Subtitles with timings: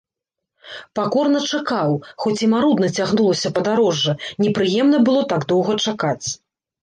[0.99, 1.91] Пакорна чакаў,
[2.23, 4.13] хоць і марудна цягнулася падарожжа,
[4.45, 6.27] непрыемна было так доўга чакаць.